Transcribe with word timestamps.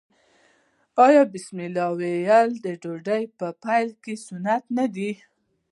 آیا 1.05 1.23
بسم 1.33 1.57
الله 1.67 1.89
ویل 1.99 2.51
د 2.65 2.67
ډوډۍ 2.81 3.23
په 3.37 3.47
پیل 3.63 3.89
کې 4.03 4.13
سنت 4.27 4.63
نه 4.77 4.85
دي؟ 4.95 5.11